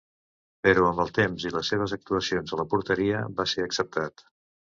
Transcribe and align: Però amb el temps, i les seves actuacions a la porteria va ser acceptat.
Però 0.67 0.85
amb 0.85 1.01
el 1.03 1.11
temps, 1.17 1.43
i 1.49 1.51
les 1.57 1.69
seves 1.73 1.93
actuacions 1.97 2.55
a 2.55 2.59
la 2.61 2.67
porteria 2.73 3.23
va 3.41 3.49
ser 3.53 3.67
acceptat. 3.67 4.27